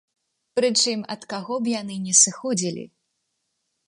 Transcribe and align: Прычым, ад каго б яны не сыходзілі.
Прычым, 0.59 1.03
ад 1.15 1.21
каго 1.33 1.55
б 1.67 1.71
яны 1.81 1.95
не 2.05 2.15
сыходзілі. 2.21 2.83